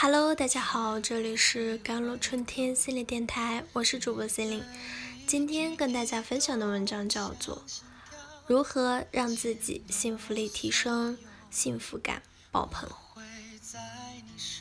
[0.00, 4.62] Hello，大家好，这里是甘露春天心理电台，我是主播 Celine。
[5.26, 7.64] 今天跟大家分享的文章叫做
[8.46, 11.18] 《如何让自己幸福力提升，
[11.50, 12.22] 幸福感
[12.52, 12.88] 爆棚》。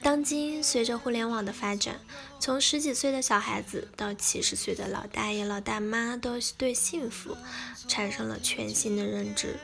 [0.01, 1.99] 当今随着互联网的发展，
[2.39, 7.37] 从十几岁的小孩子到七十岁的老大爷老大妈，都对幸福
[7.87, 9.59] 产生了全新的认知。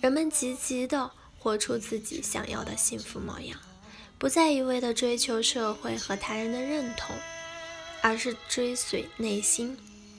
[0.00, 3.60] 人们积极的活出自己想要的幸福模样，
[4.22, 7.16] 不再一味的追求社会和他人的认同，
[8.02, 9.76] 而是追随内心，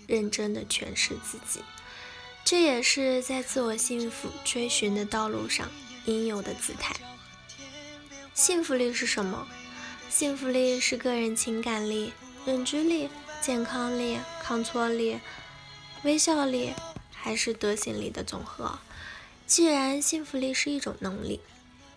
[0.08, 1.62] 认真的诠释自己。
[2.44, 5.72] 这也是在自我幸福追寻的道路上
[6.04, 6.94] 应有的姿态。
[8.34, 9.48] 幸福力是什么？
[10.10, 12.12] 幸福力是个人情感力、
[12.46, 13.10] 认知力、
[13.42, 15.22] 健康力、抗挫力、
[16.04, 16.74] 微笑力，
[17.14, 18.80] 还是德行力的总和？
[19.48, 21.40] 既然幸福力是一种能力，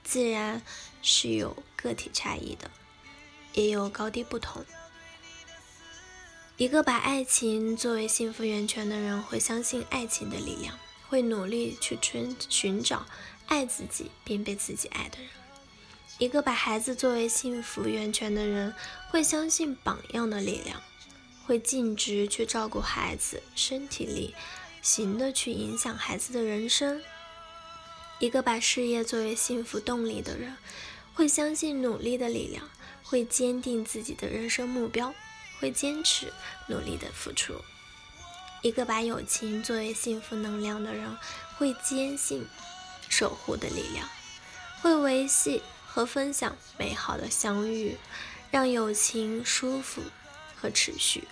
[0.06, 0.62] 自然
[1.02, 2.70] 是有个体差异的，
[3.54, 4.64] 也有高低不同。
[6.56, 13.04] 一个把爱情作为幸福源泉的人，会相信爱情的力量，会努力去寻寻找
[13.48, 15.28] 爱自己并被自己爱的人。
[16.18, 18.72] 一个把孩子作为幸福源泉的人，
[19.10, 20.80] 会相信榜样的力量，
[21.44, 24.36] 会尽职去照顾孩子，身体力
[24.80, 27.02] 行的去影响孩子的人生。
[28.18, 30.56] 一个把事业作为幸福动力的人，
[31.14, 32.70] 会相信努力的力量，
[33.02, 35.14] 会坚定自己的人生目标，
[35.60, 36.32] 会坚持
[36.68, 37.60] 努力的付出。
[38.62, 41.16] 一个把友情作为幸福能量的人，
[41.58, 42.46] 会坚信
[43.08, 44.08] 守护的力量，
[44.80, 47.98] 会维系和分享美好的相遇，
[48.50, 50.00] 让友情舒服
[50.56, 51.28] 和持续。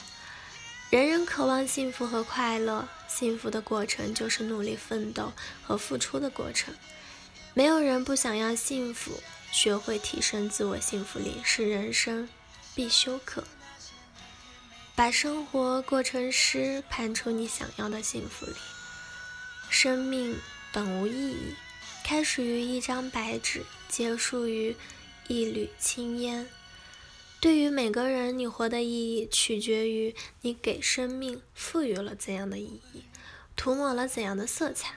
[0.91, 6.75] 人人渴望幸福和快乐，幸福的过程就是努力奋斗和付出的过程。
[7.55, 12.29] 没有人不想要幸福，学会提升自我幸福力是人生
[12.75, 13.45] 必修课。
[14.97, 18.53] 把生活过成诗，盘出你想要的幸福力。
[19.71, 20.37] 生命
[20.73, 21.55] 本无意义，
[22.03, 24.75] 开始于一张白纸，结束于
[25.29, 26.49] 一缕青烟。
[27.41, 33.05] 对于每个人，你活的意义取决于你给生命赋予了怎样的意义，
[33.57, 34.97] 涂抹了怎样的色彩，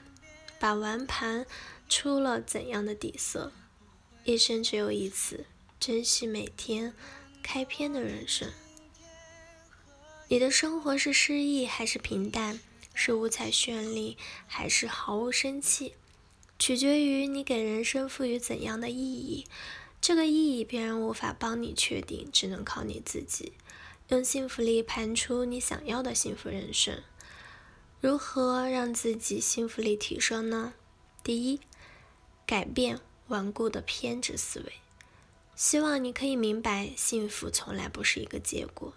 [0.58, 1.46] 把玩盘
[1.88, 3.52] 出了怎样的底色。
[4.24, 5.46] 一生只有一次，
[5.80, 6.92] 珍惜每天
[7.42, 8.50] 开篇的人生。
[10.28, 12.60] 你的生活是诗意还是平淡，
[12.92, 15.94] 是五彩绚丽还是毫无生气，
[16.58, 19.46] 取决于你给人生赋予怎样的意义。
[20.00, 23.54] 这个意义别人无法帮你确定，只能靠你自己。
[24.08, 27.02] 用幸福力盘出你想要的幸福人生。
[28.00, 30.74] 如何让自己幸福力提升呢？
[31.24, 31.60] 第一，
[32.46, 34.72] 改变顽固的偏执思维。
[35.56, 38.94] 希望你可以明白，幸福从来不是一个结果，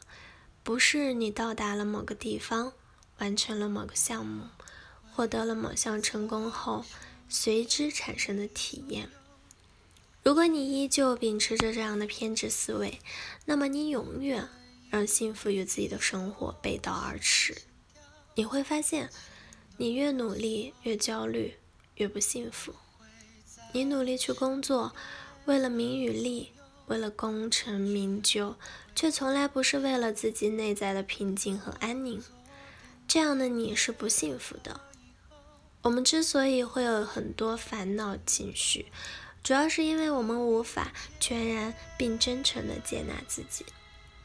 [0.62, 2.74] 不是你到达了某个地方，
[3.18, 4.46] 完成了某个项目，
[5.12, 6.86] 获得了某项成功后
[7.28, 9.10] 随之产生的体验。
[10.22, 13.00] 如果你依旧秉持着这样的偏执思维，
[13.46, 14.48] 那么你永远
[14.92, 17.64] 让幸福与自己的生活背道而驰。
[18.36, 19.10] 你会发现，
[19.78, 21.56] 你越努力越焦虑，
[21.96, 22.74] 越不幸福。
[23.74, 24.94] 你努力去工作，
[25.46, 26.52] 为了名与利，
[26.88, 28.56] 为了功成名就，
[28.96, 32.22] 却从来不是为了自己内在的平静和安宁。
[33.08, 34.82] 这样的你是不幸福的。
[35.82, 38.86] 我们之所以会有很多烦恼情绪，
[39.44, 43.66] 主要是因为我们无法全然并真诚的接纳自己。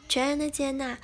[0.09, 0.99] 全然的接纳，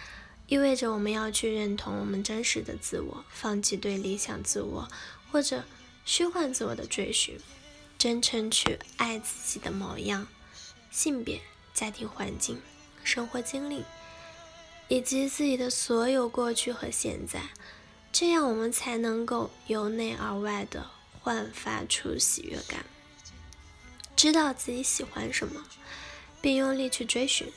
[0.52, 4.86] 意味着我们要去认同我们真实的自我，放弃对理想自我
[5.30, 5.64] 或者
[6.04, 7.40] 虚幻自我的追寻，
[7.96, 10.28] 真诚去爱自己的模样、
[10.90, 11.40] 性别、
[11.72, 12.60] 家庭环境、
[13.02, 13.82] 生活经历，
[14.88, 17.44] 以及自己的所有过去和现在。
[18.12, 20.90] 这样，我们才能够由内而外的
[21.22, 22.84] 焕发出喜悦感。
[24.14, 25.64] 知道自己喜欢什么，
[26.42, 27.48] 并用力去追寻；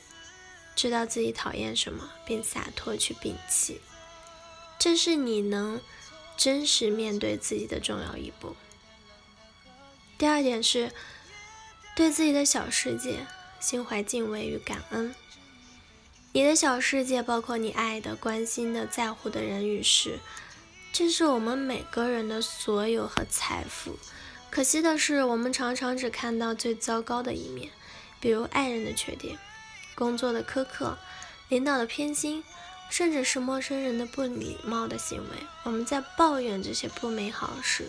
[0.76, 3.80] 知道自己讨厌什么，并洒脱去摒弃。
[4.78, 5.80] 这是你能
[6.36, 8.54] 真实面对自己的重要一步。
[10.18, 10.92] 第二点是，
[11.96, 13.26] 对自己的小世界
[13.58, 15.14] 心怀敬畏与感恩。
[16.32, 20.18] 你的小世界包括你爱的、关心的、在乎的人与事，
[20.92, 23.98] 这是我们每个人的所有和财富。
[24.50, 27.70] 可惜的是，我们常常只看到最糟糕的一面，
[28.20, 29.38] 比如爱人的缺点、
[29.96, 30.96] 工作的苛刻、
[31.48, 32.44] 领导的偏心，
[32.88, 35.38] 甚至是陌生人的不礼貌的行为。
[35.64, 37.88] 我们在抱怨这些不美好时，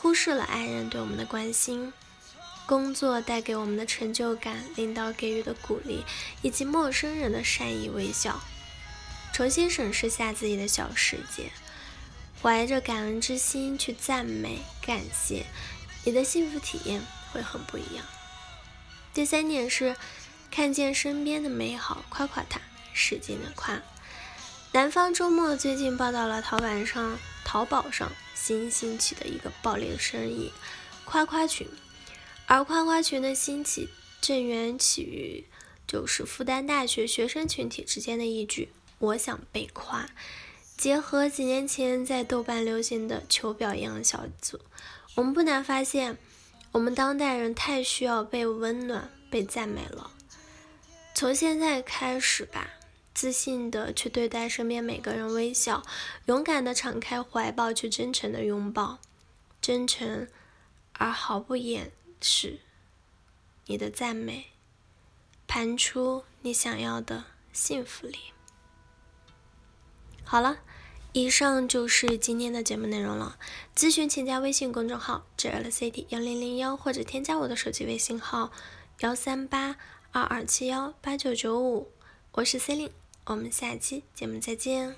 [0.00, 1.92] 忽视了爱人对我们的关心。
[2.64, 6.04] 工作带给我们的成就感，领导给予的鼓励，
[6.42, 8.40] 以及陌生人的善意微笑。
[9.32, 11.50] 重新审视下自己的小世界，
[12.42, 15.46] 怀着感恩之心去赞美、感谢，
[16.04, 17.02] 你的幸福体验
[17.32, 18.04] 会很不一样。
[19.14, 19.94] 第三点是，
[20.50, 22.60] 看见身边的美好，夸夸他，
[22.92, 23.82] 使劲的夸。
[24.72, 30.52] 南方周末最近报道了淘宝上淘宝上新兴起的一个暴利的生意——
[31.04, 31.66] 夸夸群。
[32.46, 33.88] 而夸夸群的兴起，
[34.20, 35.44] 正源起于
[35.86, 40.08] 就是复旦大学学生群体之间的一句“我想被夸”，
[40.76, 44.60] 结合几年前在豆瓣流行的求表扬小组，
[45.14, 46.18] 我们不难发现，
[46.72, 50.12] 我们当代人太需要被温暖、被赞美了。
[51.16, 52.72] 从现在开始吧，
[53.14, 55.82] 自信的去对待身边每个人，微笑，
[56.26, 58.98] 勇敢的敞开怀抱，去真诚的拥抱，
[59.62, 60.28] 真诚
[60.92, 61.90] 而毫不掩。
[62.20, 62.58] 饰
[63.64, 64.48] 你的赞美，
[65.46, 68.18] 盘出你想要的幸福里。
[70.22, 70.58] 好了，
[71.14, 73.38] 以上就是今天的节目内容了。
[73.74, 78.52] 咨询请加微信公众号 “jlcd 幺零零幺”或者添加我的手机微信号
[79.00, 79.76] 幺三八
[80.16, 81.92] 二二七幺八九九五。
[82.32, 82.88] 我是 Celine，，
[83.26, 84.96] 我们下期节目再见。